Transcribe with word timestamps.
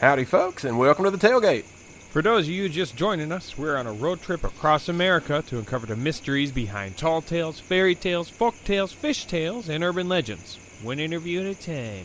Howdy, 0.00 0.24
folks, 0.26 0.62
and 0.62 0.78
welcome 0.78 1.04
to 1.04 1.10
the 1.10 1.18
tailgate. 1.18 1.64
For 1.64 2.22
those 2.22 2.46
of 2.46 2.52
you 2.52 2.68
just 2.68 2.94
joining 2.94 3.32
us, 3.32 3.58
we're 3.58 3.76
on 3.76 3.88
a 3.88 3.92
road 3.92 4.22
trip 4.22 4.44
across 4.44 4.88
America 4.88 5.42
to 5.48 5.58
uncover 5.58 5.86
the 5.86 5.96
mysteries 5.96 6.52
behind 6.52 6.96
tall 6.96 7.20
tales, 7.20 7.58
fairy 7.58 7.96
tales, 7.96 8.28
folk 8.28 8.54
tales, 8.62 8.92
fish 8.92 9.24
tales, 9.24 9.68
and 9.68 9.82
urban 9.82 10.08
legends. 10.08 10.56
One 10.84 11.00
interview 11.00 11.40
at 11.40 11.46
a 11.46 11.54
time. 11.56 12.04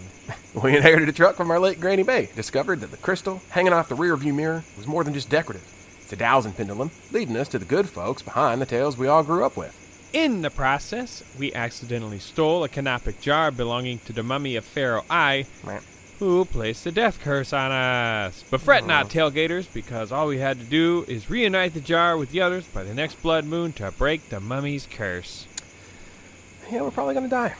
We 0.63 0.75
inherited 0.75 1.07
a 1.09 1.13
truck 1.13 1.35
from 1.35 1.51
our 1.51 1.59
late 1.59 1.79
Granny 1.79 2.01
Bay, 2.01 2.29
discovered 2.35 2.81
that 2.81 2.89
the 2.89 2.98
crystal 2.98 3.43
hanging 3.49 3.73
off 3.73 3.89
the 3.89 3.95
rearview 3.95 4.34
mirror 4.34 4.63
was 4.75 4.87
more 4.87 5.03
than 5.03 5.13
just 5.13 5.29
decorative. 5.29 5.63
It's 6.01 6.13
a 6.13 6.15
dowsing 6.15 6.53
pendulum, 6.53 6.89
leading 7.11 7.37
us 7.37 7.48
to 7.49 7.59
the 7.59 7.65
good 7.65 7.87
folks 7.87 8.23
behind 8.23 8.59
the 8.59 8.65
tales 8.65 8.98
we 8.98 9.07
all 9.07 9.21
grew 9.21 9.45
up 9.45 9.55
with. 9.55 9.88
In 10.12 10.41
the 10.41 10.49
process, 10.49 11.23
we 11.38 11.54
accidentally 11.54 12.18
stole 12.18 12.63
a 12.63 12.70
canopic 12.70 13.22
jar 13.22 13.52
belonging 13.52 13.99
to 13.99 14.13
the 14.13 14.23
mummy 14.23 14.55
of 14.55 14.66
Pharaoh 14.66 15.05
I, 15.08 15.46
who 16.18 16.46
placed 16.46 16.84
the 16.84 16.91
death 16.91 17.20
curse 17.21 17.54
on 17.54 17.71
us. 17.71 18.43
But 18.49 18.62
fret 18.62 18.88
not, 18.88 19.10
tailgaters, 19.10 19.71
because 19.71 20.12
all 20.12 20.26
we 20.26 20.40
had 20.40 20.60
to 20.60 20.66
do 20.66 21.05
is 21.07 21.29
reunite 21.29 21.76
the 21.76 21.79
jar 21.79 22.18
with 22.18 22.32
the 22.32 22.41
others 22.41 22.66
by 22.66 22.84
the 22.84 22.96
next 22.96 23.21
blood 23.21 23.46
moon 23.46 23.71
to 23.74 23.91
break 23.91 24.29
the 24.29 24.40
mummy's 24.40 24.88
curse. 24.88 25.46
Yeah, 26.71 26.82
we're 26.82 26.91
probably 26.91 27.13
gonna 27.13 27.29
die. 27.29 27.54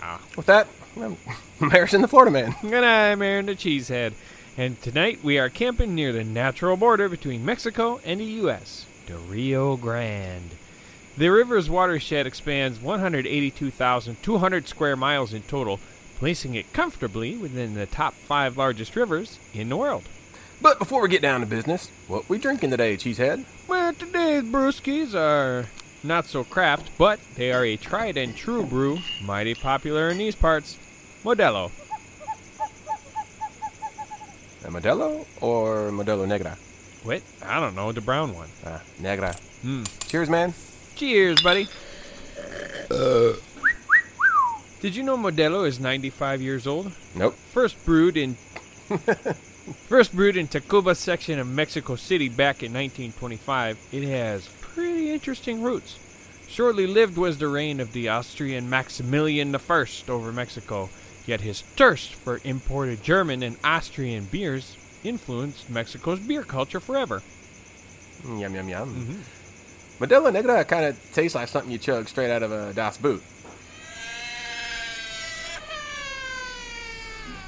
Ah. 0.00 0.20
With 0.36 0.46
that, 0.46 0.66
I'm 1.00 1.16
Harrison 1.70 2.02
the 2.02 2.08
Florida 2.08 2.32
Man. 2.32 2.56
And 2.64 2.84
I'm 2.84 3.22
Aaron 3.22 3.46
the 3.46 3.54
Cheesehead. 3.54 4.14
And 4.56 4.80
tonight 4.82 5.22
we 5.22 5.38
are 5.38 5.48
camping 5.48 5.94
near 5.94 6.12
the 6.12 6.24
natural 6.24 6.76
border 6.76 7.08
between 7.08 7.44
Mexico 7.44 8.00
and 8.04 8.18
the 8.18 8.24
U.S., 8.24 8.86
the 9.06 9.16
Rio 9.16 9.76
Grande. 9.76 10.50
The 11.16 11.28
river's 11.28 11.68
watershed 11.68 12.26
expands 12.26 12.80
182,200 12.80 14.68
square 14.68 14.96
miles 14.96 15.34
in 15.34 15.42
total, 15.42 15.78
placing 16.16 16.54
it 16.54 16.72
comfortably 16.72 17.36
within 17.36 17.74
the 17.74 17.84
top 17.86 18.14
five 18.14 18.56
largest 18.56 18.96
rivers 18.96 19.38
in 19.52 19.68
the 19.68 19.76
world. 19.76 20.04
But 20.62 20.78
before 20.78 21.02
we 21.02 21.08
get 21.08 21.20
down 21.20 21.40
to 21.40 21.46
business, 21.46 21.90
what 22.08 22.28
we 22.28 22.38
drinking 22.38 22.70
today, 22.70 22.96
Cheesehead? 22.96 23.44
Well, 23.68 23.92
today's 23.92 24.44
brewskis 24.44 25.14
are 25.14 25.66
not 26.02 26.24
so 26.26 26.44
craft, 26.44 26.90
but 26.96 27.20
they 27.34 27.52
are 27.52 27.64
a 27.64 27.76
tried 27.76 28.16
and 28.16 28.34
true 28.34 28.64
brew, 28.64 28.98
mighty 29.22 29.54
popular 29.54 30.08
in 30.08 30.18
these 30.18 30.34
parts. 30.36 30.78
Modelo. 31.24 31.70
A 34.64 34.68
Modelo 34.68 35.26
or 35.40 35.90
Modelo 35.90 36.26
Negra? 36.26 36.56
Wait, 37.04 37.22
I 37.44 37.58
don't 37.60 37.74
know, 37.74 37.90
the 37.92 38.00
brown 38.00 38.34
one. 38.34 38.48
Ah, 38.64 38.80
Negra. 39.00 39.34
Hmm. 39.62 39.82
Cheers, 40.06 40.30
man. 40.30 40.54
Cheers, 40.96 41.42
buddy. 41.42 41.68
Did 44.80 44.96
you 44.96 45.02
know 45.02 45.16
Modelo 45.16 45.66
is 45.66 45.78
95 45.80 46.42
years 46.42 46.66
old? 46.66 46.92
Nope. 47.14 47.34
First 47.34 47.84
brewed 47.84 48.16
in 48.16 48.34
First 49.88 50.14
brewed 50.14 50.36
in 50.36 50.48
Tacuba 50.48 50.96
section 50.96 51.38
of 51.38 51.46
Mexico 51.46 51.94
City 51.94 52.28
back 52.28 52.62
in 52.62 52.72
1925, 52.72 53.78
it 53.92 54.02
has 54.08 54.48
pretty 54.60 55.12
interesting 55.12 55.62
roots. 55.62 55.98
Shortly 56.48 56.86
lived 56.86 57.16
was 57.16 57.38
the 57.38 57.46
reign 57.48 57.78
of 57.80 57.92
the 57.92 58.08
Austrian 58.08 58.68
Maximilian 58.68 59.54
I 59.54 59.84
over 60.08 60.32
Mexico, 60.32 60.90
yet 61.26 61.40
his 61.42 61.62
thirst 61.62 62.12
for 62.14 62.40
imported 62.44 63.02
German 63.02 63.42
and 63.42 63.56
Austrian 63.62 64.24
beers 64.24 64.76
influenced 65.04 65.70
Mexico's 65.70 66.18
beer 66.20 66.42
culture 66.42 66.80
forever. 66.80 67.22
Mm, 68.24 68.40
Yum, 68.40 68.54
yum, 68.54 68.68
yum. 68.68 68.88
Mm-hmm. 68.94 69.41
Modelo 70.02 70.32
Negra 70.32 70.64
kind 70.64 70.84
of 70.84 70.98
tastes 71.12 71.36
like 71.36 71.46
something 71.46 71.70
you 71.70 71.78
chug 71.78 72.08
straight 72.08 72.32
out 72.32 72.42
of 72.42 72.50
a 72.50 72.72
Das 72.72 72.98
Boot. 72.98 73.22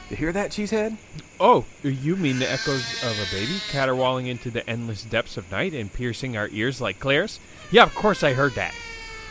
You 0.08 0.16
hear 0.16 0.30
that, 0.30 0.52
Cheesehead? 0.52 0.96
Oh, 1.40 1.64
you 1.82 2.14
mean 2.14 2.38
the 2.38 2.48
echoes 2.48 3.02
of 3.02 3.18
a 3.18 3.34
baby 3.34 3.58
caterwauling 3.70 4.28
into 4.28 4.50
the 4.50 4.68
endless 4.70 5.02
depths 5.02 5.36
of 5.36 5.50
night 5.50 5.74
and 5.74 5.92
piercing 5.92 6.36
our 6.36 6.48
ears 6.52 6.80
like 6.80 7.00
clairs? 7.00 7.40
Yeah, 7.72 7.82
of 7.82 7.94
course 7.96 8.22
I 8.22 8.34
heard 8.34 8.54
that. 8.54 8.72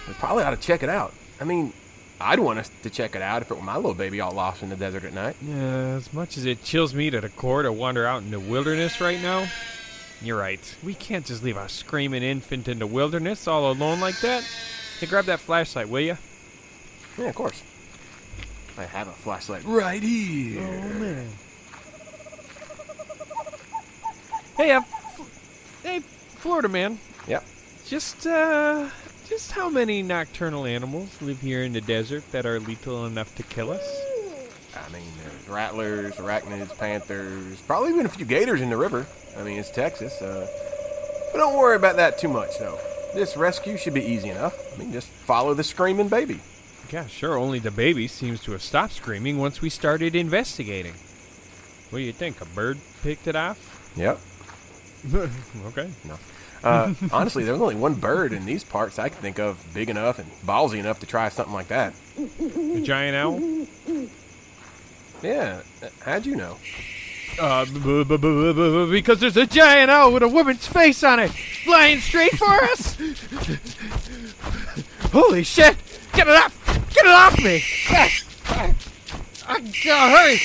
We 0.05 0.13
probably 0.15 0.43
ought 0.43 0.49
to 0.49 0.57
check 0.57 0.83
it 0.83 0.89
out. 0.89 1.13
I 1.39 1.45
mean, 1.45 1.71
I'd 2.19 2.39
want 2.39 2.59
us 2.59 2.69
to 2.81 2.89
check 2.89 3.15
it 3.15 3.21
out 3.21 3.41
if 3.41 3.51
it 3.51 3.55
were 3.55 3.63
my 3.63 3.77
little 3.77 3.93
baby 3.93 4.19
all 4.19 4.33
lost 4.33 4.63
in 4.63 4.69
the 4.69 4.75
desert 4.75 5.05
at 5.05 5.13
night. 5.13 5.37
Yeah, 5.41 5.95
as 5.95 6.11
much 6.11 6.37
as 6.37 6.45
it 6.45 6.61
chills 6.65 6.93
me 6.93 7.09
to 7.09 7.21
the 7.21 7.29
core 7.29 7.63
to 7.63 7.71
wander 7.71 8.05
out 8.05 8.21
in 8.21 8.31
the 8.31 8.39
wilderness 8.39 8.99
right 8.99 9.21
now, 9.21 9.47
you're 10.23 10.39
right. 10.39 10.75
We 10.83 10.93
can't 10.93 11.25
just 11.25 11.43
leave 11.43 11.57
our 11.57 11.69
screaming 11.69 12.23
infant 12.23 12.67
in 12.67 12.79
the 12.79 12.87
wilderness 12.87 13.47
all 13.47 13.71
alone 13.71 13.99
like 13.99 14.19
that. 14.21 14.43
Hey, 14.99 15.05
grab 15.07 15.25
that 15.25 15.39
flashlight, 15.39 15.89
will 15.89 16.01
you? 16.01 16.17
Yeah, 17.17 17.25
of 17.25 17.35
course. 17.35 17.61
I 18.77 18.85
have 18.85 19.07
a 19.07 19.11
flashlight 19.11 19.63
right 19.65 20.01
here. 20.01 20.61
Oh, 20.61 20.99
man. 20.99 21.27
Hey, 24.57 24.71
uh, 24.71 24.79
F- 24.79 25.79
hey, 25.83 25.99
Florida 25.99 26.69
man. 26.69 26.99
Yep. 27.27 27.43
Just, 27.85 28.25
uh, 28.25 28.89
just 29.27 29.51
how 29.51 29.69
many 29.69 30.01
nocturnal 30.01 30.65
animals 30.65 31.21
live 31.21 31.39
here 31.41 31.63
in 31.63 31.73
the 31.73 31.81
desert 31.81 32.23
that 32.31 32.45
are 32.45 32.59
lethal 32.59 33.05
enough 33.05 33.33
to 33.35 33.43
kill 33.43 33.71
us? 33.71 33.83
I 34.75 34.91
mean, 34.91 35.03
there's 35.21 35.49
rattlers, 35.49 36.15
arachnids, 36.15 36.75
panthers, 36.77 37.61
probably 37.61 37.91
even 37.91 38.05
a 38.05 38.09
few 38.09 38.25
gators 38.25 38.61
in 38.61 38.69
the 38.69 38.77
river. 38.77 39.05
I 39.37 39.43
mean, 39.43 39.59
it's 39.59 39.69
Texas. 39.69 40.21
Uh, 40.21 40.47
but 41.31 41.37
don't 41.39 41.57
worry 41.57 41.75
about 41.75 41.95
that 41.97 42.17
too 42.17 42.29
much, 42.29 42.59
though. 42.59 42.79
This 43.13 43.37
rescue 43.37 43.77
should 43.77 43.93
be 43.93 44.03
easy 44.03 44.29
enough. 44.29 44.55
I 44.73 44.79
mean, 44.79 44.91
just 44.91 45.07
follow 45.07 45.53
the 45.53 45.63
screaming 45.63 46.07
baby. 46.07 46.39
Yeah, 46.91 47.07
sure. 47.07 47.37
Only 47.37 47.59
the 47.59 47.71
baby 47.71 48.07
seems 48.07 48.41
to 48.43 48.51
have 48.51 48.61
stopped 48.61 48.93
screaming 48.93 49.37
once 49.39 49.61
we 49.61 49.69
started 49.69 50.15
investigating. 50.15 50.93
What 51.89 51.99
do 51.99 52.05
you 52.05 52.11
think? 52.11 52.41
A 52.41 52.45
bird 52.45 52.79
picked 53.03 53.27
it 53.27 53.35
off? 53.35 53.91
Yep. 53.95 54.19
okay. 55.67 55.89
Uh, 56.63 56.93
honestly, 57.11 57.43
there's 57.43 57.59
only 57.59 57.75
one 57.75 57.95
bird 57.95 58.33
in 58.33 58.45
these 58.45 58.63
parts 58.63 58.97
I 58.97 59.09
can 59.09 59.21
think 59.21 59.39
of 59.39 59.63
big 59.73 59.89
enough 59.89 60.19
and 60.19 60.29
ballsy 60.45 60.77
enough 60.77 60.99
to 61.01 61.05
try 61.05 61.29
something 61.29 61.53
like 61.53 61.67
that. 61.67 61.93
A 62.17 62.81
giant 62.81 63.15
owl? 63.15 63.67
Yeah, 65.21 65.61
uh, 65.81 65.87
how'd 66.01 66.25
you 66.25 66.35
know? 66.35 66.57
Uh, 67.39 67.65
b- 67.65 68.03
b- 68.03 68.03
b- 68.03 68.17
b- 68.17 68.53
b- 68.53 68.91
because 68.91 69.19
there's 69.19 69.37
a 69.37 69.45
giant 69.45 69.89
owl 69.89 70.13
with 70.13 70.23
a 70.23 70.27
woman's 70.27 70.67
face 70.67 71.03
on 71.03 71.19
it, 71.19 71.31
flying 71.65 71.99
straight 71.99 72.37
for 72.37 72.45
us. 72.45 72.95
Holy 75.11 75.43
shit! 75.43 75.75
Get 76.13 76.27
it 76.27 76.35
off! 76.35 76.53
Get 76.93 77.05
it 77.05 77.11
off 77.11 77.37
me! 77.43 77.63
Ah, 79.45 79.55
oh, 79.59 80.09
hurry! 80.15 80.39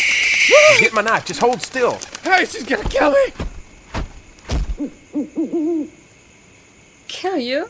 Get 0.80 0.92
my 0.92 1.02
knife, 1.02 1.26
just 1.26 1.40
hold 1.40 1.62
still. 1.62 1.98
Hey, 2.22 2.44
she's 2.46 2.64
gonna 2.64 2.84
kill 2.88 3.12
me! 3.12 3.32
Kill 7.06 7.36
you? 7.36 7.68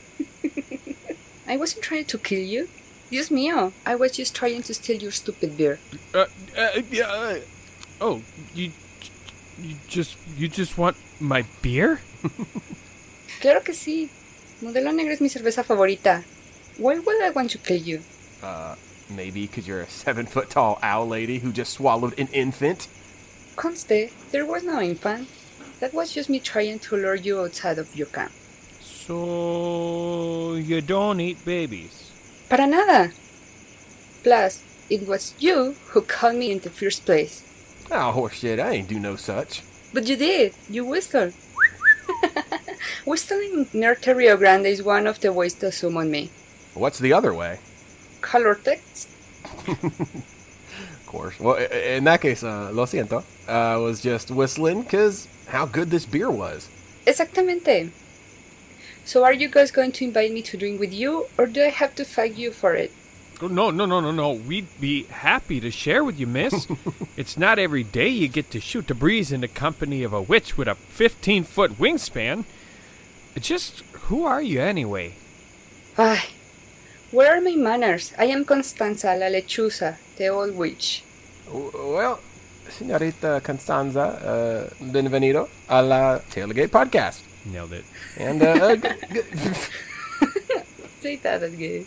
I 1.46 1.56
wasn't 1.56 1.82
trying 1.82 2.04
to 2.06 2.18
kill 2.18 2.40
you. 2.40 2.68
Dios 3.10 3.30
mío, 3.30 3.72
I 3.86 3.94
was 3.94 4.12
just 4.12 4.34
trying 4.34 4.62
to 4.62 4.74
steal 4.74 5.00
your 5.00 5.12
stupid 5.12 5.56
beer. 5.56 5.78
Uh, 6.14 6.26
uh, 6.56 6.82
yeah, 6.90 7.06
uh, 7.06 7.38
oh, 8.00 8.22
you, 8.54 8.72
you 9.62 9.76
just, 9.88 10.16
you 10.36 10.48
just 10.48 10.78
want 10.78 10.96
my 11.20 11.44
beer? 11.62 12.00
Claro 13.40 13.60
que 13.62 13.72
sí. 13.72 14.08
Modelo 14.60 14.92
Negro 14.92 15.12
es 15.12 15.20
mi 15.20 15.28
cerveza 15.28 15.62
favorita. 15.62 16.24
Why 16.76 16.98
would 16.98 17.22
I 17.22 17.30
want 17.30 17.50
to 17.52 17.58
kill 17.58 17.76
you? 17.80 18.02
Uh, 18.42 18.74
maybe 19.08 19.46
because 19.46 19.68
you're 19.68 19.82
a 19.82 19.88
seven 19.88 20.26
foot 20.26 20.50
tall 20.50 20.78
owl 20.82 21.06
lady 21.06 21.38
who 21.38 21.52
just 21.52 21.72
swallowed 21.72 22.18
an 22.18 22.26
infant? 22.32 22.88
Conste, 23.54 24.10
there 24.32 24.44
was 24.44 24.64
no 24.64 24.80
infant. 24.80 25.28
That 25.78 25.94
was 25.94 26.12
just 26.12 26.28
me 26.28 26.40
trying 26.40 26.80
to 26.80 26.96
lure 26.96 27.14
you 27.14 27.40
outside 27.40 27.78
of 27.78 27.94
your 27.94 28.08
camp. 28.08 28.32
So 28.80 30.54
you 30.54 30.80
don't 30.80 31.20
eat 31.20 31.44
babies? 31.44 32.10
Para 32.48 32.66
nada. 32.66 33.12
Plus, 34.24 34.62
it 34.90 35.06
was 35.06 35.34
you 35.38 35.76
who 35.90 36.02
called 36.02 36.34
me 36.34 36.50
in 36.50 36.58
the 36.58 36.70
first 36.70 37.06
place. 37.06 37.44
Oh, 37.90 38.12
horseshit, 38.14 38.60
I 38.60 38.72
ain't 38.72 38.88
do 38.88 38.98
no 38.98 39.16
such. 39.16 39.62
But 39.94 40.06
you 40.06 40.16
did. 40.16 40.54
You 40.68 40.84
whistled. 40.84 41.32
Whistling 43.04 43.68
near 43.72 43.94
the 43.94 44.14
Rio 44.14 44.36
Grande 44.36 44.66
is 44.66 44.82
one 44.82 45.06
of 45.06 45.20
the 45.20 45.32
ways 45.32 45.54
to 45.54 45.72
summon 45.72 46.10
me. 46.10 46.30
What's 46.74 46.98
the 46.98 47.12
other 47.12 47.32
way? 47.32 47.60
Color 48.20 48.56
text? 48.56 49.08
Of 51.08 51.12
course. 51.12 51.40
Well, 51.40 51.54
in 51.56 52.04
that 52.04 52.20
case, 52.20 52.44
uh, 52.44 52.68
lo 52.70 52.84
siento. 52.84 53.24
Uh, 53.48 53.50
I 53.50 53.76
was 53.76 54.02
just 54.02 54.30
whistling 54.30 54.82
because 54.82 55.26
how 55.46 55.64
good 55.64 55.88
this 55.88 56.04
beer 56.04 56.30
was. 56.30 56.68
Exactamente. 57.06 57.90
So 59.06 59.24
are 59.24 59.32
you 59.32 59.48
guys 59.48 59.70
going 59.70 59.92
to 59.92 60.04
invite 60.04 60.34
me 60.34 60.42
to 60.42 60.58
drink 60.58 60.78
with 60.78 60.92
you, 60.92 61.24
or 61.38 61.46
do 61.46 61.62
I 61.62 61.70
have 61.70 61.94
to 61.94 62.04
fight 62.04 62.36
you 62.36 62.50
for 62.50 62.74
it? 62.74 62.92
No, 63.40 63.70
no, 63.70 63.86
no, 63.86 64.00
no, 64.00 64.10
no. 64.10 64.32
We'd 64.32 64.80
be 64.80 65.04
happy 65.04 65.60
to 65.60 65.70
share 65.70 66.02
with 66.02 66.18
you, 66.18 66.26
miss. 66.26 66.66
it's 67.16 67.36
not 67.36 67.58
every 67.58 67.84
day 67.84 68.08
you 68.08 68.28
get 68.28 68.50
to 68.50 68.60
shoot 68.60 68.88
the 68.88 68.94
breeze 68.94 69.30
in 69.30 69.40
the 69.40 69.48
company 69.48 70.02
of 70.02 70.12
a 70.12 70.20
witch 70.22 70.56
with 70.56 70.68
a 70.68 70.74
15 70.74 71.44
foot 71.44 71.78
wingspan. 71.78 72.44
Just 73.38 73.82
who 74.08 74.24
are 74.24 74.42
you 74.42 74.60
anyway? 74.60 75.14
Ay, 75.96 76.30
Where 77.10 77.34
are 77.36 77.40
my 77.40 77.56
manners? 77.56 78.12
I 78.18 78.26
am 78.26 78.44
Constanza 78.44 79.16
la 79.16 79.26
lechuza, 79.26 79.96
the 80.16 80.28
old 80.28 80.54
witch. 80.54 81.02
Well, 81.50 82.20
Senorita 82.68 83.40
Constanza, 83.42 84.68
uh, 84.70 84.84
bienvenido 84.84 85.48
a 85.70 85.80
la 85.80 86.18
Tailgate 86.18 86.68
Podcast. 86.68 87.22
Nailed 87.46 87.72
it. 87.72 87.84
And 88.18 88.42
uh, 88.42 88.46
uh, 88.46 88.74
good, 88.76 88.96
good, 89.10 89.56
Say 91.00 91.16
that 91.16 91.42
again. 91.44 91.86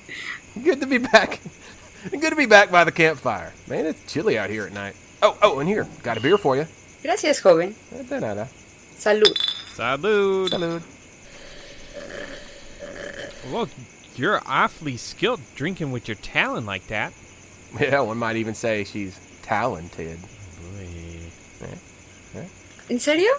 Good 0.63 0.81
to 0.81 0.88
be 0.88 0.98
back. 0.98 1.39
Good 2.09 2.31
to 2.31 2.36
be 2.36 2.48
back 2.48 2.71
by 2.71 2.83
the 2.83 2.92
campfire. 2.92 3.53
Man, 3.68 3.86
it's 3.86 4.12
chilly 4.12 4.38
out 4.38 4.50
here 4.50 4.65
at 4.65 4.74
night. 4.74 4.95
Oh, 5.21 5.38
oh, 5.42 5.59
and 5.59 5.69
here, 5.69 5.88
got 6.01 6.18
a 6.18 6.19
beer 6.19 6.38
for 6.38 6.56
you. 6.56 6.65
Gracias, 7.03 7.42
joven. 7.42 7.75
Eh, 7.94 8.03
de 8.03 8.19
nada. 8.19 8.48
Salud. 8.98 9.38
Salud. 9.75 10.50
Salud. 10.50 10.81
Well, 13.51 13.69
you're 14.15 14.42
awfully 14.45 14.98
skilled 14.98 15.42
drinking 15.56 15.92
with 15.92 16.07
your 16.07 16.15
talon 16.15 16.65
like 16.65 16.88
that. 16.88 17.13
Yeah, 17.80 18.01
one 18.01 18.18
might 18.18 18.36
even 18.36 18.53
say 18.53 18.83
she's 18.83 19.19
talented. 19.42 20.19
Eh, 20.77 21.68
eh. 22.36 22.45
¿En 22.89 23.00
serio? 23.00 23.31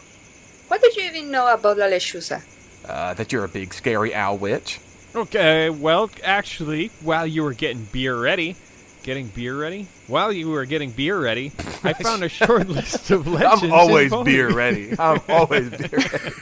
What 0.69 0.81
did 0.81 0.97
you 0.97 1.03
even 1.03 1.31
know 1.31 1.53
about 1.53 1.76
la 1.76 1.87
lechuza? 1.87 2.43
Uh, 2.88 3.14
that 3.14 3.31
you're 3.31 3.44
a 3.44 3.49
big 3.49 3.75
scary 3.75 4.14
owl 4.14 4.38
witch. 4.38 4.81
Okay, 5.14 5.69
well, 5.69 6.11
actually, 6.25 6.88
while 7.03 7.26
you 7.26 7.43
were 7.43 7.53
getting 7.53 7.85
beer 7.93 8.17
ready, 8.17 8.56
getting 9.03 9.26
beer 9.29 9.55
ready? 9.55 9.87
While 10.06 10.32
you 10.32 10.49
were 10.49 10.64
getting 10.64 10.91
beer 10.91 11.20
ready, 11.20 11.53
I 11.85 11.93
found 12.03 12.23
a 12.25 12.31
short 12.31 12.69
list 12.69 13.11
of 13.11 13.26
legends. 13.26 13.62
I'm 13.64 13.73
always 13.73 14.05
involving- 14.05 14.32
beer 14.32 14.50
ready. 14.55 14.94
I'm 14.99 15.20
always 15.29 15.69
beer 15.69 15.88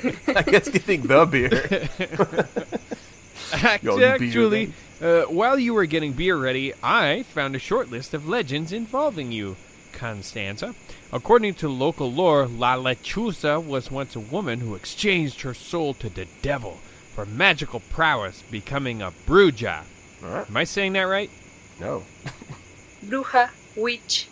ready. 0.05 0.17
I 0.37 0.43
guess 0.43 0.69
getting 0.69 1.03
the 1.03 1.27
beer. 1.27 1.89
Act- 3.53 3.83
Yo, 3.85 3.97
beer 3.97 4.07
Actually, 4.15 4.73
uh, 5.03 5.23
while 5.23 5.59
you 5.59 5.75
were 5.75 5.87
getting 5.87 6.13
beer 6.13 6.37
ready, 6.37 6.73
I 6.81 7.25
found 7.25 7.57
a 7.57 7.59
short 7.59 7.91
list 7.91 8.15
of 8.15 8.29
legends 8.29 8.73
involving 8.73 9.33
you, 9.33 9.57
Constanza. 9.93 10.77
According 11.13 11.55
to 11.55 11.69
local 11.69 12.13
lore, 12.13 12.47
La 12.47 12.77
Lechuza 12.77 13.65
was 13.65 13.91
once 13.91 14.15
a 14.15 14.21
woman 14.21 14.61
who 14.61 14.77
exchanged 14.77 15.41
her 15.41 15.55
soul 15.55 15.93
to 15.95 16.09
the 16.09 16.27
devil 16.41 16.79
for 17.15 17.27
magical 17.27 17.81
prowess, 17.81 18.43
becoming 18.51 19.03
a 19.03 19.11
bruja. 19.27 19.85
Alright. 20.23 20.49
Am 20.49 20.57
I 20.57 20.65
saying 20.65 20.93
that 20.95 21.03
right? 21.03 21.31
No. 21.81 22.05
Bruja, 23.05 23.51
witch. 23.75 24.29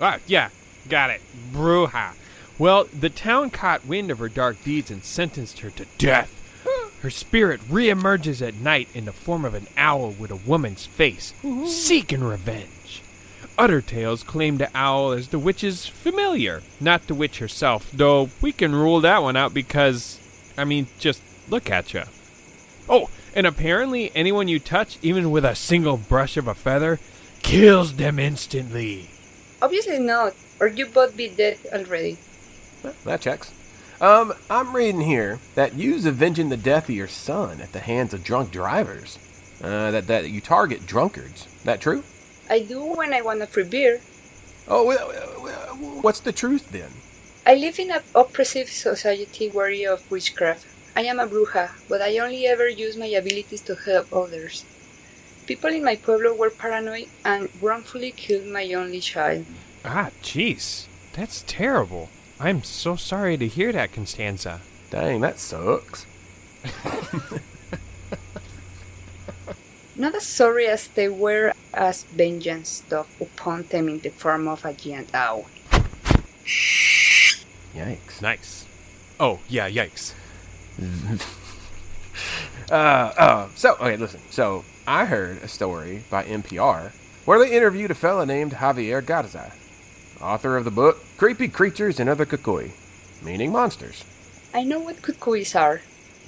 Ah, 0.00 0.18
yeah, 0.26 0.50
got 0.88 1.10
it. 1.10 1.20
Bruja. 1.52 2.12
Well, 2.58 2.84
the 2.84 3.08
town 3.08 3.50
caught 3.50 3.86
wind 3.86 4.10
of 4.10 4.18
her 4.18 4.28
dark 4.28 4.62
deeds 4.62 4.90
and 4.90 5.02
sentenced 5.02 5.60
her 5.60 5.70
to 5.70 5.86
death. 5.96 6.34
Her 7.02 7.10
spirit 7.10 7.60
reemerges 7.68 8.46
at 8.46 8.56
night 8.56 8.88
in 8.92 9.04
the 9.04 9.12
form 9.12 9.44
of 9.44 9.54
an 9.54 9.68
owl 9.76 10.10
with 10.10 10.32
a 10.32 10.36
woman's 10.36 10.84
face, 10.84 11.32
seeking 11.66 12.24
revenge. 12.24 13.02
Other 13.56 13.80
tales 13.80 14.24
claim 14.24 14.58
the 14.58 14.68
owl 14.74 15.12
as 15.12 15.28
the 15.28 15.38
witch's 15.38 15.86
familiar, 15.86 16.62
not 16.80 17.06
the 17.06 17.14
witch 17.14 17.38
herself, 17.38 17.88
though 17.92 18.30
we 18.40 18.50
can 18.50 18.74
rule 18.74 19.00
that 19.00 19.22
one 19.22 19.36
out 19.36 19.54
because, 19.54 20.18
I 20.58 20.64
mean, 20.64 20.88
just 20.98 21.22
look 21.50 21.70
at 21.70 21.94
you. 21.94 22.04
Oh, 22.88 23.10
and 23.34 23.46
apparently 23.46 24.10
anyone 24.14 24.48
you 24.48 24.58
touch, 24.58 24.98
even 25.02 25.30
with 25.30 25.44
a 25.44 25.54
single 25.54 25.96
brush 25.96 26.36
of 26.36 26.48
a 26.48 26.54
feather, 26.54 26.98
kills 27.42 27.94
them 27.94 28.18
instantly. 28.18 29.10
Obviously 29.60 29.98
not, 29.98 30.34
or 30.60 30.68
you'd 30.68 30.94
both 30.94 31.16
be 31.16 31.28
dead 31.28 31.58
already. 31.72 32.18
Well, 32.82 32.94
That 33.04 33.20
checks. 33.20 33.52
Um, 34.00 34.32
I'm 34.48 34.74
reading 34.76 35.00
here 35.00 35.40
that 35.56 35.74
you's 35.74 36.06
avenging 36.06 36.48
the 36.50 36.56
death 36.56 36.88
of 36.88 36.94
your 36.94 37.08
son 37.08 37.60
at 37.60 37.72
the 37.72 37.80
hands 37.80 38.14
of 38.14 38.22
drunk 38.22 38.52
drivers. 38.52 39.18
Uh, 39.62 39.90
that, 39.90 40.06
that 40.06 40.30
you 40.30 40.40
target 40.40 40.86
drunkards. 40.86 41.48
That 41.64 41.80
true? 41.80 42.04
I 42.48 42.60
do 42.60 42.80
when 42.94 43.12
I 43.12 43.22
want 43.22 43.42
a 43.42 43.46
free 43.46 43.64
beer. 43.64 44.00
Oh, 44.68 44.84
well, 44.86 45.08
well, 45.08 45.42
well, 45.42 46.02
what's 46.02 46.20
the 46.20 46.32
truth 46.32 46.70
then? 46.70 46.90
I 47.44 47.54
live 47.54 47.78
in 47.78 47.90
an 47.90 48.02
oppressive 48.14 48.68
society 48.68 49.50
wary 49.50 49.84
of 49.84 50.08
witchcraft. 50.10 50.66
I 50.98 51.02
am 51.02 51.20
a 51.20 51.28
bruja, 51.28 51.70
but 51.88 52.02
I 52.02 52.18
only 52.18 52.44
ever 52.48 52.68
use 52.68 52.96
my 52.96 53.06
abilities 53.06 53.60
to 53.60 53.76
help 53.76 54.12
others. 54.12 54.64
People 55.46 55.70
in 55.70 55.84
my 55.84 55.94
pueblo 55.94 56.34
were 56.34 56.50
paranoid 56.50 57.06
and 57.24 57.48
wrongfully 57.62 58.10
killed 58.10 58.46
my 58.48 58.72
only 58.72 58.98
child. 58.98 59.46
Ah, 59.84 60.10
jeez. 60.24 60.88
That's 61.12 61.44
terrible. 61.46 62.08
I'm 62.40 62.64
so 62.64 62.96
sorry 62.96 63.36
to 63.36 63.46
hear 63.46 63.70
that, 63.70 63.92
Constanza. 63.92 64.60
Dang, 64.90 65.20
that 65.20 65.38
sucks. 65.38 66.04
Not 69.94 70.16
as 70.16 70.26
sorry 70.26 70.66
as 70.66 70.88
they 70.88 71.08
were 71.08 71.52
as 71.72 72.02
vengeance 72.02 72.82
doth 72.88 73.20
upon 73.20 73.62
them 73.70 73.88
in 73.88 74.00
the 74.00 74.08
form 74.10 74.48
of 74.48 74.64
a 74.64 74.72
giant 74.72 75.14
owl. 75.14 75.46
Yikes. 77.72 78.20
Nice. 78.20 78.66
Oh, 79.20 79.38
yeah, 79.48 79.70
yikes. 79.70 80.14
Uh, 82.70 82.74
uh, 83.16 83.48
so, 83.54 83.74
okay, 83.76 83.96
listen. 83.96 84.20
So, 84.30 84.62
I 84.86 85.06
heard 85.06 85.38
a 85.42 85.48
story 85.48 86.04
by 86.10 86.24
NPR 86.24 86.92
where 87.24 87.38
they 87.38 87.50
interviewed 87.56 87.90
a 87.90 87.94
fella 87.94 88.26
named 88.26 88.52
Javier 88.52 89.04
Garza, 89.04 89.52
author 90.20 90.54
of 90.56 90.64
the 90.64 90.70
book 90.70 90.98
Creepy 91.16 91.48
Creatures 91.48 91.98
and 91.98 92.10
Other 92.10 92.26
Cucuys, 92.26 92.72
meaning 93.22 93.52
monsters. 93.52 94.04
I 94.52 94.64
know 94.64 94.80
what 94.80 95.00
cucuys 95.00 95.58
are. 95.58 95.80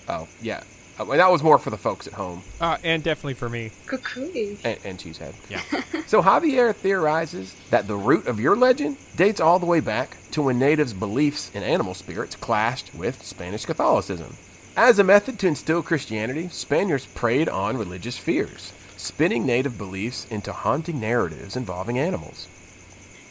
Oh, 0.08 0.28
yeah. 0.40 0.62
Well, 1.06 1.18
that 1.18 1.30
was 1.30 1.42
more 1.42 1.58
for 1.58 1.70
the 1.70 1.78
folks 1.78 2.06
at 2.06 2.12
home 2.14 2.42
Uh, 2.60 2.76
and 2.84 3.02
definitely 3.02 3.34
for 3.34 3.48
me. 3.48 3.70
Cucuy. 3.86 4.58
and, 4.64 4.78
and 4.84 4.98
Cheesehead. 4.98 5.34
Yeah. 5.48 5.62
So 6.06 6.22
Javier 6.22 6.74
theorizes 6.74 7.54
that 7.70 7.86
the 7.86 7.94
root 7.94 8.26
of 8.26 8.40
your 8.40 8.56
legend 8.56 8.96
dates 9.16 9.40
all 9.40 9.60
the 9.60 9.66
way 9.66 9.78
back 9.78 10.16
to 10.32 10.42
when 10.42 10.58
natives' 10.58 10.92
beliefs 10.92 11.50
in 11.54 11.62
animal 11.62 11.94
spirits 11.94 12.34
clashed 12.34 12.92
with 12.94 13.22
Spanish 13.24 13.64
Catholicism. 13.64 14.36
As 14.76 14.98
a 14.98 15.04
method 15.04 15.38
to 15.38 15.46
instill 15.46 15.82
Christianity, 15.84 16.48
Spaniards 16.48 17.06
preyed 17.06 17.48
on 17.48 17.76
religious 17.76 18.18
fears, 18.18 18.72
spinning 18.96 19.46
native 19.46 19.78
beliefs 19.78 20.26
into 20.30 20.52
haunting 20.52 20.98
narratives 21.00 21.54
involving 21.56 21.96
animals. 21.98 22.48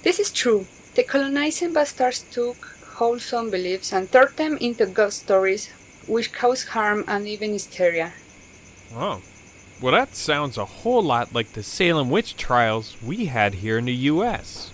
This 0.03 0.19
is 0.19 0.31
true. 0.31 0.65
The 0.95 1.03
colonizing 1.03 1.73
bastards 1.73 2.23
took 2.31 2.57
wholesome 2.95 3.49
beliefs 3.49 3.91
and 3.91 4.09
turned 4.09 4.37
them 4.37 4.57
into 4.61 4.85
ghost 4.85 5.19
stories, 5.23 5.69
which 6.07 6.31
cause 6.33 6.65
harm 6.69 7.03
and 7.07 7.27
even 7.27 7.51
hysteria. 7.53 8.13
Oh. 8.95 9.21
Well, 9.81 9.93
that 9.93 10.15
sounds 10.15 10.57
a 10.57 10.65
whole 10.65 11.01
lot 11.01 11.33
like 11.33 11.53
the 11.53 11.63
Salem 11.63 12.09
witch 12.09 12.35
trials 12.35 12.97
we 13.01 13.27
had 13.27 13.55
here 13.55 13.77
in 13.77 13.85
the 13.85 13.93
U.S. 14.11 14.71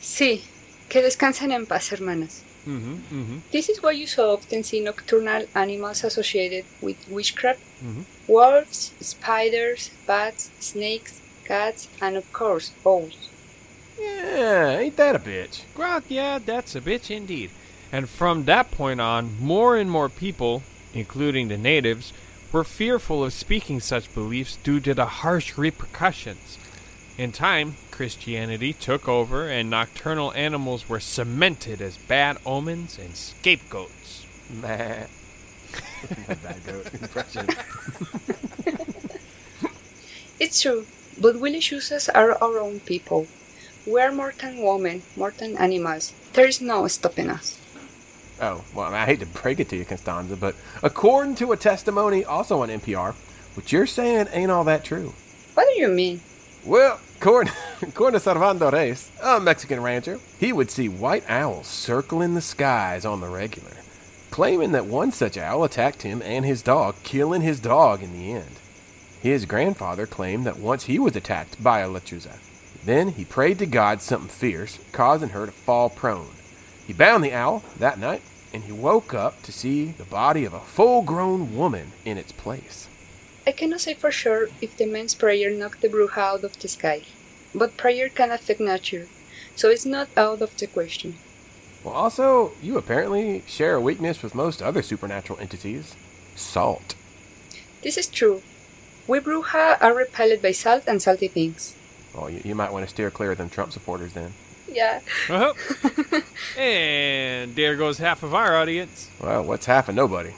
Sí, 0.00 0.42
que 0.88 1.02
descansen 1.02 1.50
en 1.50 1.66
paz, 1.66 1.88
hermanas. 1.88 2.42
Mm-hmm, 2.66 2.94
mm-hmm. 2.94 3.38
This 3.50 3.68
is 3.68 3.82
why 3.82 3.92
you 3.92 4.06
so 4.06 4.30
often 4.34 4.62
see 4.62 4.78
nocturnal 4.80 5.46
animals 5.56 6.04
associated 6.04 6.64
with 6.80 6.96
witchcraft 7.08 7.60
Mhm. 7.82 8.04
wolves, 8.28 8.92
spiders, 9.00 9.90
bats, 10.06 10.50
snakes, 10.60 11.20
cats, 11.44 11.88
and 12.00 12.16
of 12.16 12.30
course, 12.32 12.70
owls. 12.84 13.28
Yeah, 13.98 14.78
ain't 14.78 14.96
that 14.96 15.16
a 15.16 15.18
bitch? 15.18 15.62
Well, 15.76 16.02
yeah, 16.08 16.38
that's 16.38 16.76
a 16.76 16.80
bitch 16.80 17.10
indeed. 17.10 17.50
And 17.90 18.08
from 18.08 18.44
that 18.44 18.70
point 18.70 19.00
on, 19.00 19.38
more 19.40 19.76
and 19.76 19.90
more 19.90 20.08
people, 20.08 20.62
including 20.92 21.48
the 21.48 21.56
natives, 21.56 22.12
were 22.52 22.64
fearful 22.64 23.24
of 23.24 23.32
speaking 23.32 23.80
such 23.80 24.14
beliefs 24.14 24.56
due 24.56 24.80
to 24.80 24.94
the 24.94 25.06
harsh 25.06 25.56
repercussions. 25.56 26.58
In 27.16 27.32
time, 27.32 27.76
Christianity 27.90 28.72
took 28.72 29.08
over, 29.08 29.48
and 29.48 29.68
nocturnal 29.68 30.32
animals 30.34 30.88
were 30.88 31.00
cemented 31.00 31.80
as 31.80 31.96
bad 31.96 32.38
omens 32.46 32.98
and 32.98 33.16
scapegoats. 33.16 34.26
Meh. 34.50 35.06
Bad 36.28 36.64
goat 36.64 36.94
impression. 36.94 37.48
It's 40.40 40.62
true, 40.62 40.86
but 41.20 41.36
we 41.40 41.58
chooses 41.58 42.08
are 42.08 42.38
our 42.40 42.60
own 42.60 42.80
people. 42.80 43.26
We 43.84 44.00
are 44.00 44.12
more 44.12 44.32
than 44.38 44.62
women, 44.62 45.02
more 45.16 45.32
than 45.32 45.58
animals. 45.58 46.14
There 46.34 46.46
is 46.46 46.60
no 46.60 46.86
stopping 46.86 47.28
us. 47.28 47.58
Oh, 48.40 48.62
well, 48.74 48.86
I, 48.86 48.90
mean, 48.90 49.00
I 49.00 49.06
hate 49.06 49.20
to 49.20 49.26
break 49.26 49.58
it 49.58 49.68
to 49.70 49.76
you, 49.76 49.84
Constanza, 49.84 50.36
but 50.36 50.54
according 50.82 51.34
to 51.36 51.52
a 51.52 51.56
testimony 51.56 52.24
also 52.24 52.62
on 52.62 52.68
NPR, 52.68 53.14
what 53.54 53.72
you're 53.72 53.86
saying 53.86 54.28
ain't 54.32 54.50
all 54.50 54.64
that 54.64 54.84
true. 54.84 55.12
What 55.54 55.66
do 55.74 55.80
you 55.80 55.88
mean? 55.88 56.20
Well, 56.64 57.00
according, 57.16 57.52
according 57.82 58.20
to 58.20 58.24
Servando 58.24 58.70
Reyes, 58.70 59.10
a 59.22 59.40
Mexican 59.40 59.82
rancher, 59.82 60.20
he 60.38 60.52
would 60.52 60.70
see 60.70 60.88
white 60.88 61.28
owls 61.28 61.66
circling 61.66 62.34
the 62.34 62.40
skies 62.40 63.04
on 63.04 63.20
the 63.20 63.28
regular, 63.28 63.72
claiming 64.30 64.72
that 64.72 64.86
one 64.86 65.10
such 65.10 65.36
owl 65.36 65.64
attacked 65.64 66.02
him 66.02 66.22
and 66.22 66.44
his 66.44 66.62
dog, 66.62 66.94
killing 67.02 67.42
his 67.42 67.58
dog 67.58 68.02
in 68.02 68.12
the 68.12 68.32
end. 68.32 68.60
His 69.20 69.46
grandfather 69.46 70.06
claimed 70.06 70.46
that 70.46 70.58
once 70.60 70.84
he 70.84 71.00
was 71.00 71.16
attacked 71.16 71.62
by 71.62 71.80
a 71.80 71.88
lechuza. 71.88 72.38
Then 72.84 73.08
he 73.08 73.24
prayed 73.24 73.58
to 73.58 73.66
God 73.66 74.00
something 74.00 74.28
fierce, 74.28 74.78
causing 74.92 75.30
her 75.30 75.46
to 75.46 75.52
fall 75.52 75.90
prone. 75.90 76.28
He 76.88 76.94
bound 76.94 77.22
the 77.22 77.34
owl 77.34 77.62
that 77.78 77.98
night, 77.98 78.22
and 78.50 78.64
he 78.64 78.72
woke 78.72 79.12
up 79.12 79.42
to 79.42 79.52
see 79.52 79.92
the 79.92 80.04
body 80.04 80.46
of 80.46 80.54
a 80.54 80.60
full 80.60 81.02
grown 81.02 81.54
woman 81.54 81.92
in 82.06 82.16
its 82.16 82.32
place. 82.32 82.88
I 83.46 83.52
cannot 83.52 83.82
say 83.82 83.92
for 83.92 84.10
sure 84.10 84.48
if 84.62 84.74
the 84.74 84.86
man's 84.86 85.14
prayer 85.14 85.50
knocked 85.50 85.82
the 85.82 85.88
bruja 85.88 86.16
out 86.16 86.44
of 86.44 86.58
the 86.58 86.66
sky, 86.66 87.02
but 87.54 87.76
prayer 87.76 88.08
can 88.08 88.30
affect 88.30 88.58
nature, 88.58 89.06
so 89.54 89.68
it's 89.68 89.84
not 89.84 90.08
out 90.16 90.40
of 90.40 90.56
the 90.56 90.66
question. 90.66 91.16
Well, 91.84 91.92
also, 91.92 92.52
you 92.62 92.78
apparently 92.78 93.42
share 93.46 93.74
a 93.74 93.82
weakness 93.82 94.22
with 94.22 94.34
most 94.34 94.62
other 94.62 94.80
supernatural 94.80 95.38
entities 95.40 95.94
salt. 96.36 96.94
This 97.82 97.98
is 97.98 98.06
true. 98.06 98.40
We 99.06 99.20
bruja 99.20 99.76
are 99.82 99.92
repelled 99.94 100.40
by 100.40 100.52
salt 100.52 100.84
and 100.86 101.02
salty 101.02 101.28
things. 101.28 101.76
Well, 102.14 102.30
you, 102.30 102.40
you 102.46 102.54
might 102.54 102.72
want 102.72 102.86
to 102.86 102.90
steer 102.90 103.10
clear 103.10 103.32
of 103.32 103.38
them 103.38 103.50
Trump 103.50 103.72
supporters 103.72 104.14
then. 104.14 104.32
Yeah. 104.70 105.00
Uh-huh. 105.28 106.20
and 106.60 107.54
there 107.54 107.76
goes 107.76 107.98
half 107.98 108.22
of 108.22 108.34
our 108.34 108.56
audience. 108.56 109.10
Well, 109.20 109.44
what's 109.44 109.66
half 109.66 109.88
of 109.88 109.94
nobody? 109.94 110.32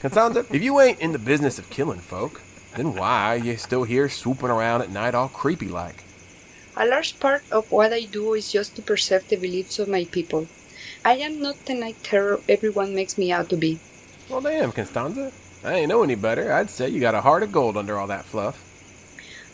Constanza, 0.00 0.46
if 0.50 0.62
you 0.62 0.80
ain't 0.80 1.00
in 1.00 1.12
the 1.12 1.18
business 1.18 1.58
of 1.58 1.68
killing 1.70 2.00
folk, 2.00 2.40
then 2.76 2.94
why 2.94 3.34
are 3.34 3.38
you 3.38 3.56
still 3.56 3.84
here 3.84 4.08
swooping 4.08 4.50
around 4.50 4.82
at 4.82 4.90
night 4.90 5.14
all 5.14 5.28
creepy 5.28 5.68
like? 5.68 6.04
A 6.76 6.86
large 6.86 7.18
part 7.18 7.42
of 7.50 7.70
what 7.72 7.92
I 7.92 8.02
do 8.02 8.34
is 8.34 8.52
just 8.52 8.76
to 8.76 8.82
preserve 8.82 9.28
the 9.28 9.36
beliefs 9.36 9.78
of 9.78 9.88
my 9.88 10.04
people. 10.04 10.46
I 11.04 11.14
am 11.16 11.40
not 11.42 11.66
the 11.66 11.74
night 11.74 12.02
terror 12.04 12.40
everyone 12.48 12.94
makes 12.94 13.18
me 13.18 13.32
out 13.32 13.48
to 13.50 13.56
be. 13.56 13.80
Well, 14.28 14.40
damn, 14.40 14.72
Constanza. 14.72 15.32
I 15.64 15.74
ain't 15.74 15.88
know 15.88 16.02
any 16.04 16.14
better. 16.14 16.52
I'd 16.52 16.70
say 16.70 16.88
you 16.88 17.00
got 17.00 17.14
a 17.16 17.22
heart 17.22 17.42
of 17.42 17.50
gold 17.50 17.76
under 17.76 17.98
all 17.98 18.06
that 18.06 18.24
fluff. 18.24 18.64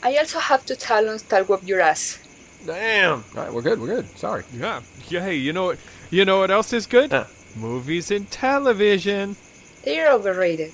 I 0.02 0.18
also 0.18 0.38
have 0.38 0.66
two 0.66 0.74
talons 0.74 1.22
that 1.22 1.48
whoop 1.48 1.66
your 1.66 1.80
ass. 1.80 2.18
Damn. 2.66 3.24
All 3.36 3.42
right, 3.42 3.52
we're 3.52 3.62
good. 3.62 3.80
We're 3.80 3.88
good. 3.88 4.18
Sorry. 4.18 4.44
Yeah. 4.54 4.80
Yeah, 5.08 5.20
hey, 5.20 5.36
you 5.36 5.52
know 5.52 5.64
what 5.66 5.78
you 6.10 6.24
know 6.24 6.38
what 6.38 6.50
else 6.50 6.72
is 6.72 6.86
good? 6.86 7.10
Huh. 7.10 7.24
Movies 7.56 8.10
and 8.10 8.30
television. 8.30 9.36
They 9.84 10.00
are 10.00 10.12
overrated. 10.12 10.72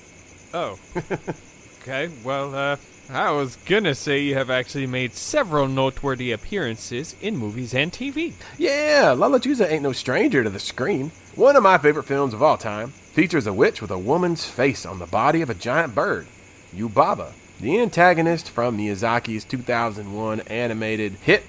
Oh. 0.53 0.79
okay, 1.81 2.09
well, 2.23 2.55
uh 2.55 2.77
I 3.09 3.31
was 3.31 3.57
gonna 3.65 3.93
say 3.93 4.21
you 4.23 4.35
have 4.35 4.49
actually 4.49 4.87
made 4.87 5.15
several 5.15 5.67
noteworthy 5.67 6.31
appearances 6.31 7.13
in 7.21 7.35
movies 7.35 7.73
and 7.73 7.91
TV. 7.91 8.33
Yeah, 8.57 9.13
La 9.17 9.27
Lechuza 9.27 9.69
ain't 9.69 9.83
no 9.83 9.91
stranger 9.91 10.43
to 10.43 10.49
the 10.49 10.59
screen. 10.59 11.11
One 11.35 11.57
of 11.57 11.63
my 11.63 11.77
favorite 11.77 12.05
films 12.05 12.33
of 12.33 12.41
all 12.41 12.57
time 12.57 12.91
features 13.11 13.47
a 13.47 13.53
witch 13.53 13.81
with 13.81 13.91
a 13.91 13.97
woman's 13.97 14.45
face 14.45 14.85
on 14.85 14.99
the 14.99 15.05
body 15.05 15.41
of 15.41 15.49
a 15.49 15.53
giant 15.53 15.93
bird, 15.93 16.25
Yubaba, 16.73 17.33
the 17.59 17.81
antagonist 17.81 18.49
from 18.49 18.77
Miyazaki's 18.77 19.43
2001 19.43 20.39
animated 20.41 21.13
hit 21.15 21.43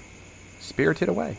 Spirited 0.62 1.08
Away. 1.08 1.36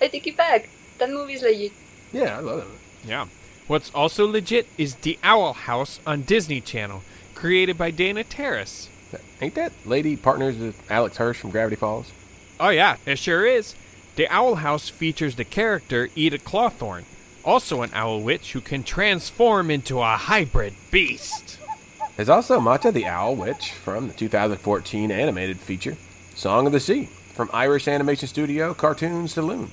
I 0.00 0.08
take 0.08 0.26
it 0.26 0.36
back. 0.36 0.68
That 0.98 1.10
movie's 1.10 1.42
legit. 1.42 1.72
Yeah, 2.12 2.38
I 2.38 2.40
love 2.40 2.60
it. 2.60 3.08
Yeah. 3.08 3.26
What's 3.66 3.90
also 3.90 4.26
legit 4.26 4.66
is 4.78 4.96
The 4.96 5.18
Owl 5.22 5.52
House 5.52 6.00
on 6.06 6.22
Disney 6.22 6.60
Channel, 6.60 7.02
created 7.34 7.76
by 7.76 7.90
Dana 7.90 8.24
Terrace. 8.24 8.88
Ain't 9.40 9.54
that 9.54 9.72
lady 9.84 10.16
partners 10.16 10.56
with 10.56 10.90
Alex 10.90 11.16
Hirsch 11.16 11.38
from 11.38 11.50
Gravity 11.50 11.76
Falls? 11.76 12.12
Oh 12.58 12.68
yeah, 12.68 12.96
it 13.06 13.18
sure 13.18 13.44
is. 13.44 13.74
The 14.16 14.28
Owl 14.28 14.56
House 14.56 14.88
features 14.88 15.36
the 15.36 15.44
character 15.44 16.08
Eda 16.14 16.38
Clawthorne, 16.38 17.04
also 17.44 17.82
an 17.82 17.90
owl 17.94 18.20
witch 18.20 18.52
who 18.52 18.60
can 18.60 18.82
transform 18.84 19.70
into 19.70 20.00
a 20.00 20.16
hybrid 20.16 20.74
beast. 20.90 21.58
There's 22.16 22.28
also 22.28 22.60
Macha 22.60 22.92
the 22.92 23.06
Owl 23.06 23.34
Witch 23.34 23.72
from 23.72 24.08
the 24.08 24.14
2014 24.14 25.10
animated 25.10 25.58
feature 25.58 25.96
Song 26.34 26.66
of 26.66 26.72
the 26.72 26.80
Sea 26.80 27.08
from 27.32 27.50
Irish 27.52 27.88
animation 27.88 28.28
studio 28.28 28.74
Cartoon 28.74 29.28
Saloon. 29.28 29.70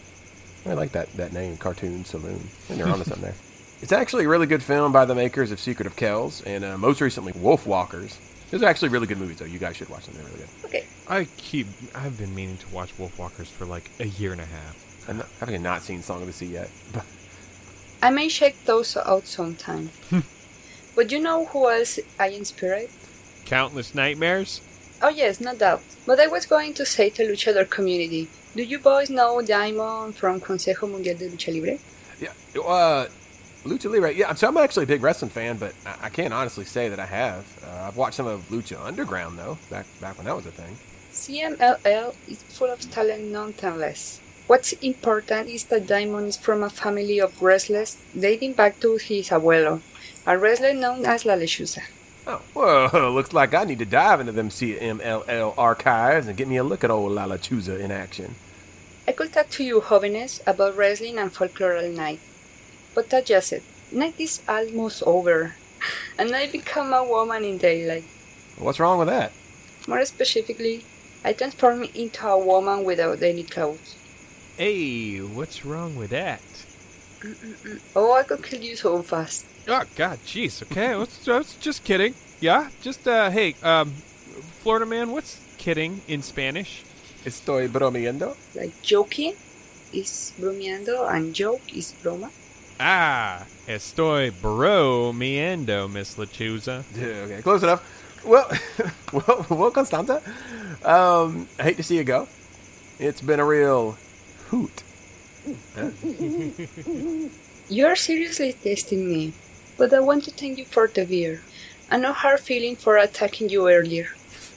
I 0.65 0.73
like 0.73 0.91
that, 0.91 1.11
that 1.13 1.33
name, 1.33 1.57
Cartoon 1.57 2.05
Saloon. 2.05 2.35
I 2.35 2.39
think 2.39 2.79
they're 2.79 2.87
onto 2.87 3.03
something 3.05 3.23
there. 3.23 3.35
It's 3.79 3.91
actually 3.91 4.25
a 4.25 4.27
really 4.27 4.47
good 4.47 4.63
film 4.63 4.91
by 4.91 5.05
the 5.05 5.13
makers 5.13 5.51
of 5.51 5.59
Secret 5.59 5.85
of 5.85 5.95
Kells 5.95 6.41
and 6.41 6.65
uh, 6.65 6.79
most 6.79 6.99
recently 6.99 7.31
Wolf 7.33 7.67
Walkers. 7.67 8.17
Those 8.49 8.63
are 8.63 8.65
actually 8.65 8.89
really 8.89 9.05
good 9.05 9.19
movies, 9.19 9.37
though. 9.37 9.45
You 9.45 9.59
guys 9.59 9.75
should 9.75 9.89
watch 9.89 10.07
them. 10.07 10.15
They're 10.15 10.25
really 10.25 10.39
good. 10.39 10.65
Okay. 10.65 10.85
I 11.07 11.25
keep 11.37 11.67
I've 11.93 12.17
been 12.17 12.33
meaning 12.33 12.57
to 12.57 12.73
watch 12.73 12.97
Wolf 12.97 13.19
Walkers 13.19 13.51
for 13.51 13.65
like 13.65 13.91
a 13.99 14.07
year 14.07 14.31
and 14.31 14.41
a 14.41 14.45
half. 14.45 15.05
I'm 15.07 15.17
not, 15.17 15.27
I've 15.41 15.61
not 15.61 15.83
seen 15.83 16.01
Song 16.01 16.21
of 16.21 16.27
the 16.27 16.33
Sea 16.33 16.47
yet. 16.47 16.71
But 16.91 17.05
I 18.01 18.09
may 18.09 18.29
check 18.29 18.55
those 18.65 18.97
out 18.97 19.27
sometime. 19.27 19.91
but 20.95 21.11
you 21.11 21.19
know 21.19 21.45
who 21.45 21.69
else 21.69 21.99
I 22.19 22.29
inspired? 22.29 22.89
Countless 23.45 23.93
nightmares? 23.93 24.61
Oh 25.01 25.09
yes, 25.09 25.39
no 25.39 25.53
doubt. 25.53 25.83
But 26.05 26.19
I 26.19 26.27
was 26.27 26.45
going 26.45 26.73
to 26.75 26.85
say 26.85 27.09
to 27.11 27.23
luchador 27.23 27.69
community. 27.69 28.27
Do 28.55 28.63
you 28.63 28.79
boys 28.79 29.09
know 29.09 29.41
Diamond 29.41 30.15
from 30.15 30.41
Consejo 30.41 30.89
Mundial 30.89 31.17
de 31.17 31.29
Lucha 31.29 31.53
Libre? 31.53 31.77
yeah, 32.19 32.31
uh, 32.61 33.07
Lucha 33.63 33.91
Libre. 33.91 34.11
Yeah, 34.11 34.33
so 34.33 34.47
I'm 34.47 34.57
actually 34.57 34.85
a 34.85 34.87
big 34.87 35.03
wrestling 35.03 35.29
fan, 35.29 35.57
but 35.57 35.75
I, 35.85 35.95
I 36.03 36.09
can't 36.09 36.33
honestly 36.33 36.65
say 36.65 36.89
that 36.89 36.99
I 36.99 37.05
have. 37.05 37.45
Uh, 37.63 37.87
I've 37.87 37.97
watched 37.97 38.15
some 38.15 38.25
of 38.25 38.49
Lucha 38.49 38.83
Underground 38.83 39.37
though, 39.37 39.57
back 39.69 39.85
back 40.01 40.17
when 40.17 40.25
that 40.25 40.35
was 40.35 40.47
a 40.47 40.51
thing. 40.51 40.77
CMLL 41.11 42.15
is 42.27 42.41
full 42.43 42.71
of 42.71 42.79
talent 42.89 43.25
nonetheless. 43.25 44.19
What's 44.47 44.71
important 44.73 45.49
is 45.49 45.65
that 45.65 45.85
Diamond 45.85 46.27
is 46.27 46.37
from 46.37 46.63
a 46.63 46.69
family 46.69 47.19
of 47.19 47.41
wrestlers 47.41 47.97
dating 48.17 48.53
back 48.53 48.79
to 48.79 48.95
his 48.97 49.29
abuelo, 49.29 49.81
a 50.25 50.37
wrestler 50.37 50.73
known 50.73 51.05
as 51.05 51.25
La 51.25 51.33
Lechuza. 51.33 51.83
Oh, 52.29 52.41
well, 52.53 53.11
looks 53.11 53.31
like 53.31 53.53
I 53.53 53.63
need 53.63 53.79
to 53.79 53.85
dive 53.85 54.19
into 54.19 54.33
them 54.33 54.49
CMLL 54.49 55.53
archives 55.57 56.27
and 56.27 56.35
get 56.35 56.49
me 56.49 56.57
a 56.57 56.63
look 56.63 56.83
at 56.83 56.91
old 56.91 57.13
La 57.13 57.25
Lechuza 57.25 57.79
in 57.79 57.89
action. 57.89 58.35
I 59.07 59.13
could 59.13 59.31
talk 59.31 59.49
to 59.51 59.63
you, 59.63 59.79
jóvenes, 59.79 60.41
about 60.45 60.75
wrestling 60.75 61.19
and 61.19 61.31
folklore 61.31 61.77
all 61.77 61.87
night. 61.87 62.19
But 62.93 63.09
that's 63.09 63.29
just 63.29 63.53
it. 63.53 63.63
Night 63.93 64.15
is 64.19 64.41
almost 64.45 65.03
over, 65.03 65.55
and 66.19 66.35
I 66.35 66.47
become 66.51 66.91
a 66.91 67.01
woman 67.01 67.45
in 67.45 67.59
daylight. 67.59 68.03
What's 68.57 68.81
wrong 68.81 68.99
with 68.99 69.07
that? 69.07 69.31
More 69.87 70.03
specifically, 70.03 70.83
I 71.23 71.31
transform 71.31 71.83
into 71.83 72.27
a 72.27 72.37
woman 72.37 72.83
without 72.83 73.23
any 73.23 73.43
clothes. 73.43 73.95
Hey, 74.57 75.19
what's 75.19 75.63
wrong 75.63 75.95
with 75.95 76.09
that? 76.09 76.41
Oh, 77.95 78.13
I 78.13 78.23
could 78.23 78.43
kill 78.43 78.61
you 78.61 78.75
so 78.75 79.01
fast. 79.01 79.45
Oh 79.67 79.83
God, 79.95 80.19
jeez. 80.25 80.63
Okay, 80.63 80.95
let's, 80.95 81.27
let's 81.27 81.55
just 81.55 81.83
kidding. 81.83 82.13
Yeah, 82.39 82.69
just 82.81 83.07
uh, 83.07 83.29
hey, 83.29 83.55
um, 83.63 83.91
Florida 84.61 84.85
man, 84.85 85.11
what's 85.11 85.39
kidding 85.57 86.01
in 86.07 86.21
Spanish? 86.21 86.83
Estoy 87.25 87.67
bromeando. 87.67 88.35
Like 88.55 88.81
joking 88.81 89.33
is 89.91 90.33
bromeando 90.39 91.09
and 91.11 91.33
joke 91.33 91.61
is 91.75 91.93
broma. 92.03 92.29
Ah, 92.79 93.45
estoy 93.67 94.31
bromeando, 94.31 95.91
Miss 95.91 96.15
Lechuza. 96.15 96.83
Okay, 96.95 97.41
close 97.41 97.63
enough. 97.63 97.81
Well, 98.23 98.47
well, 99.13 99.45
well, 99.49 99.71
Constanza. 99.71 100.21
Um, 100.85 101.47
I 101.59 101.63
hate 101.63 101.77
to 101.77 101.83
see 101.83 101.97
you 101.97 102.03
go. 102.03 102.27
It's 102.99 103.21
been 103.21 103.39
a 103.39 103.45
real 103.45 103.97
hoot. 104.49 104.83
You're 107.69 107.95
seriously 107.95 108.53
testing 108.53 109.07
me, 109.07 109.33
but 109.77 109.93
I 109.93 109.99
want 109.99 110.23
to 110.25 110.31
thank 110.31 110.57
you 110.57 110.65
for 110.65 110.87
the 110.87 111.05
beer. 111.05 111.41
and 111.89 112.01
no 112.01 112.11
hard 112.13 112.39
feeling 112.39 112.75
for 112.75 112.97
attacking 112.97 113.49
you 113.49 113.69
earlier. 113.69 114.07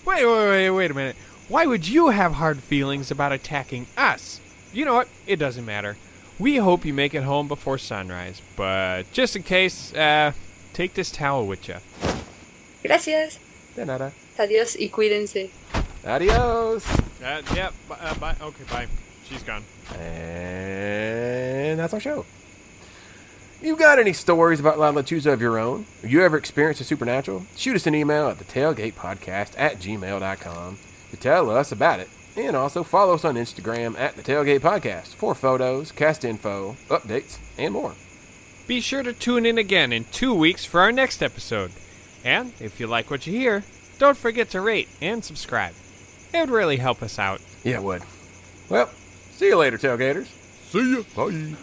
Wait, 0.04 0.25
wait, 0.25 0.49
wait, 0.49 0.70
wait 0.70 0.90
a 0.90 0.94
minute. 0.94 1.16
Why 1.49 1.66
would 1.66 1.87
you 1.88 2.09
have 2.11 2.35
hard 2.35 2.59
feelings 2.62 3.11
about 3.11 3.32
attacking 3.32 3.87
us? 3.97 4.40
You 4.73 4.85
know 4.85 4.94
what? 4.94 5.09
It 5.26 5.37
doesn't 5.37 5.64
matter. 5.66 5.97
We 6.38 6.56
hope 6.56 6.85
you 6.85 6.94
make 6.94 7.14
it 7.14 7.23
home 7.25 7.49
before 7.49 7.78
sunrise, 7.78 8.40
but 8.56 9.11
just 9.12 9.37
in 9.37 9.42
case, 9.42 9.92
uh, 9.94 10.32
take 10.73 10.94
this 10.94 11.11
towel 11.11 11.47
with 11.47 11.68
you. 11.68 11.76
Gracias. 12.82 13.38
De 13.76 13.85
nada. 13.85 14.12
Adiós 14.38 14.76
y 14.80 14.88
cuídense. 14.88 15.50
Adios. 16.04 16.85
Uh, 17.23 17.42
yeah, 17.54 17.70
b- 17.88 17.94
uh, 18.00 18.14
bye. 18.14 18.35
Okay, 18.40 18.64
bye. 18.70 18.88
She's 19.30 19.42
gone. 19.44 19.64
And 19.94 21.78
that's 21.78 21.94
our 21.94 22.00
show. 22.00 22.26
You 23.62 23.76
got 23.76 23.99
any 23.99 24.12
stories 24.12 24.58
about 24.58 24.78
La 24.78 24.90
Lechuza 24.90 25.32
of 25.32 25.40
your 25.40 25.58
own? 25.58 25.87
You 26.02 26.22
ever 26.22 26.37
experienced 26.37 26.80
a 26.80 26.84
supernatural? 26.84 27.44
Shoot 27.56 27.76
us 27.76 27.87
an 27.87 27.94
email 27.94 28.28
at 28.28 28.38
the 28.38 28.44
tailgatepodcast 28.44 29.54
at 29.56 29.76
gmail.com 29.76 30.78
to 31.10 31.16
tell 31.16 31.50
us 31.50 31.70
about 31.70 32.00
it. 32.00 32.08
And 32.37 32.56
also 32.56 32.82
follow 32.82 33.14
us 33.14 33.25
on 33.25 33.34
Instagram 33.34 33.99
at 33.99 34.16
the 34.16 34.22
Tailgate 34.22 34.60
Podcast 34.60 35.08
for 35.08 35.34
photos, 35.34 35.92
cast 35.92 36.25
info, 36.25 36.76
updates, 36.88 37.38
and 37.58 37.75
more. 37.75 37.94
Be 38.66 38.80
sure 38.80 39.02
to 39.02 39.12
tune 39.12 39.44
in 39.44 39.58
again 39.58 39.92
in 39.92 40.04
two 40.06 40.32
weeks 40.32 40.64
for 40.64 40.80
our 40.80 40.92
next 40.92 41.22
episode. 41.22 41.72
And 42.25 42.52
if 42.60 42.80
you 42.80 42.87
like 42.87 43.10
what 43.10 43.26
you 43.26 43.32
hear, 43.32 43.64
don't 43.99 44.16
forget 44.16 44.50
to 44.50 44.60
rate 44.60 44.88
and 45.02 45.25
subscribe. 45.25 45.75
It 46.32 46.40
would 46.40 46.50
really 46.50 46.76
help 46.78 47.02
us 47.02 47.18
out. 47.18 47.40
Yeah, 47.64 47.76
it 47.78 47.82
would. 47.82 48.02
Well, 48.68 48.88
see 49.40 49.47
you 49.47 49.56
later, 49.56 49.78
tailgaters. 49.78 50.26
See 50.70 50.97
ya. 50.97 51.02
Bye. 51.16 51.56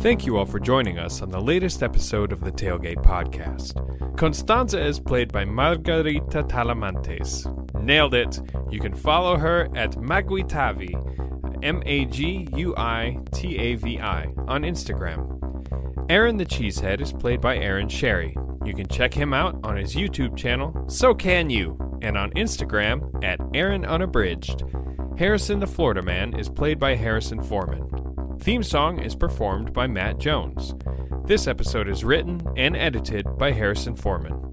Thank 0.00 0.24
you 0.24 0.38
all 0.38 0.46
for 0.46 0.58
joining 0.58 0.98
us 0.98 1.20
on 1.20 1.28
the 1.28 1.38
latest 1.38 1.82
episode 1.82 2.32
of 2.32 2.40
the 2.40 2.50
Tailgate 2.50 3.04
Podcast. 3.04 4.16
Constanza 4.16 4.82
is 4.82 4.98
played 4.98 5.30
by 5.32 5.44
Margarita 5.44 6.44
Talamantes. 6.44 7.67
Nailed 7.88 8.12
it! 8.12 8.38
You 8.70 8.80
can 8.80 8.92
follow 8.92 9.38
her 9.38 9.70
at 9.74 9.92
Maguitavi, 9.92 11.64
M 11.64 11.82
A 11.86 12.04
G 12.04 12.46
U 12.54 12.74
I 12.76 13.16
T 13.32 13.56
A 13.56 13.76
V 13.76 13.98
I, 13.98 14.24
on 14.46 14.60
Instagram. 14.60 16.06
Aaron 16.10 16.36
the 16.36 16.44
Cheesehead 16.44 17.00
is 17.00 17.14
played 17.14 17.40
by 17.40 17.56
Aaron 17.56 17.88
Sherry. 17.88 18.36
You 18.62 18.74
can 18.74 18.88
check 18.88 19.14
him 19.14 19.32
out 19.32 19.58
on 19.64 19.78
his 19.78 19.94
YouTube 19.94 20.36
channel, 20.36 20.84
So 20.86 21.14
Can 21.14 21.48
You, 21.48 21.78
and 22.02 22.18
on 22.18 22.30
Instagram 22.32 23.24
at 23.24 23.40
Aaron 23.54 23.86
Unabridged. 23.86 24.64
Harrison 25.16 25.58
the 25.58 25.66
Florida 25.66 26.02
Man 26.02 26.38
is 26.38 26.50
played 26.50 26.78
by 26.78 26.94
Harrison 26.94 27.42
Foreman. 27.42 28.38
Theme 28.38 28.62
song 28.62 28.98
is 28.98 29.16
performed 29.16 29.72
by 29.72 29.86
Matt 29.86 30.18
Jones. 30.18 30.74
This 31.24 31.46
episode 31.46 31.88
is 31.88 32.04
written 32.04 32.42
and 32.54 32.76
edited 32.76 33.38
by 33.38 33.52
Harrison 33.52 33.96
Foreman. 33.96 34.47